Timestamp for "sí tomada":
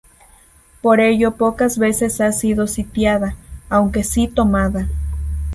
4.03-4.87